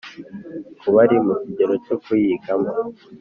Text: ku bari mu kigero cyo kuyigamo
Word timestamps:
ku 0.79 0.87
bari 0.95 1.17
mu 1.25 1.33
kigero 1.41 1.73
cyo 1.85 1.95
kuyigamo 2.03 2.69